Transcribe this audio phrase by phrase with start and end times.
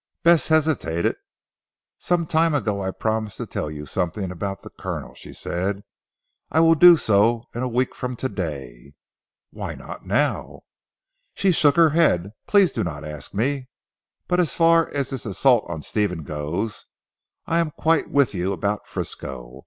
[0.23, 1.15] Bess hesitated.
[1.99, 5.83] "Some time ago I promised to tell you something about the Colonel," she said.
[6.49, 8.95] "I will do so in a week from to day."
[9.51, 10.61] "Why not now?"
[11.35, 12.31] She shook her head.
[12.47, 13.69] "Please do not ask me,
[14.27, 16.87] but as far as this assault on Stephen goes,
[17.45, 19.59] I am quite with you about Frisco.